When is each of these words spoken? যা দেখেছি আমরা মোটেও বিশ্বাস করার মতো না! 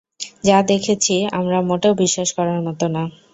যা 0.43 0.57
দেখেছি 0.69 1.15
আমরা 1.31 1.57
মোটেও 1.69 1.93
বিশ্বাস 2.01 2.29
করার 2.37 2.59
মতো 2.67 2.85
না! 2.95 3.03